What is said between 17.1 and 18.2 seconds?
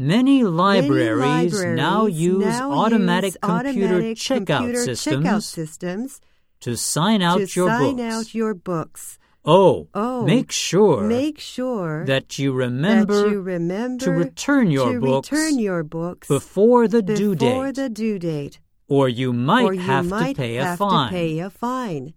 due date, the due